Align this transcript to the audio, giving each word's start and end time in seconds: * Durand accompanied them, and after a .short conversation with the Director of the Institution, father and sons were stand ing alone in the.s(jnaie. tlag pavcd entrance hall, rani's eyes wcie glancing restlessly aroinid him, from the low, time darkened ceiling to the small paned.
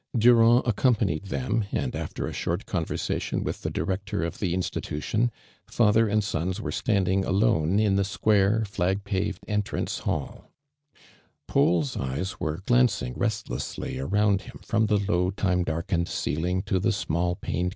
* 0.13 0.17
Durand 0.17 0.63
accompanied 0.65 1.25
them, 1.25 1.65
and 1.71 1.95
after 1.95 2.25
a 2.25 2.33
.short 2.33 2.65
conversation 2.65 3.43
with 3.43 3.61
the 3.61 3.69
Director 3.69 4.23
of 4.23 4.39
the 4.39 4.55
Institution, 4.55 5.29
father 5.67 6.07
and 6.07 6.23
sons 6.23 6.59
were 6.59 6.71
stand 6.71 7.07
ing 7.07 7.23
alone 7.23 7.79
in 7.79 7.97
the.s(jnaie. 7.97 8.63
tlag 8.67 9.01
pavcd 9.03 9.37
entrance 9.47 9.99
hall, 9.99 10.49
rani's 11.55 11.95
eyes 11.95 12.33
wcie 12.41 12.65
glancing 12.65 13.13
restlessly 13.13 13.97
aroinid 13.97 14.41
him, 14.41 14.59
from 14.65 14.87
the 14.87 14.97
low, 14.97 15.29
time 15.29 15.63
darkened 15.63 16.07
ceiling 16.07 16.63
to 16.63 16.79
the 16.79 16.91
small 16.91 17.35
paned. 17.35 17.69